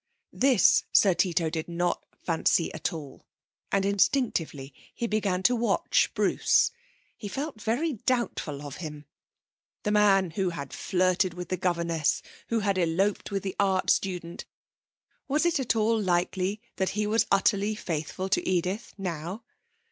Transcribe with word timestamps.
This 0.33 0.83
Sir 0.91 1.13
Tito 1.13 1.51
did 1.51 1.67
not 1.67 2.03
fancy 2.17 2.73
at 2.73 2.91
all, 2.91 3.27
and 3.71 3.85
instinctively 3.85 4.73
he 4.95 5.05
began 5.05 5.43
to 5.43 5.55
watch 5.55 6.09
Bruce. 6.15 6.71
He 7.15 7.27
felt 7.27 7.61
very 7.61 7.93
doubtful 7.93 8.63
of 8.65 8.77
him. 8.77 9.05
The 9.83 9.91
man 9.91 10.31
who 10.31 10.49
had 10.49 10.73
flirted 10.73 11.35
with 11.35 11.49
the 11.49 11.55
governess, 11.57 12.23
who 12.47 12.61
had 12.61 12.79
eloped 12.79 13.29
with 13.29 13.43
the 13.43 13.55
art 13.59 13.91
student 13.91 14.45
was 15.27 15.45
it 15.45 15.59
at 15.59 15.75
all 15.75 16.01
likely 16.01 16.61
that 16.77 16.89
he 16.97 17.05
was 17.05 17.27
utterly 17.29 17.75
faithful 17.75 18.27
to 18.29 18.49
Edith 18.49 18.95
now? 18.97 19.43